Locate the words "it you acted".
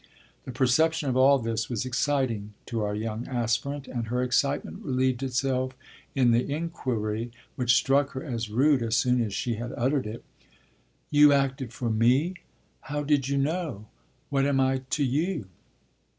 10.07-11.71